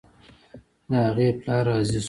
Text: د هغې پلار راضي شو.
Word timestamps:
د 0.89 0.91
هغې 1.05 1.27
پلار 1.39 1.63
راضي 1.69 1.97
شو. 1.97 1.99